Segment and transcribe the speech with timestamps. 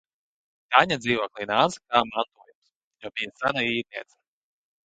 [0.75, 2.73] Taņa dzīvoklī nāca kā "mantojums",
[3.05, 4.19] jo bija sena īrniece.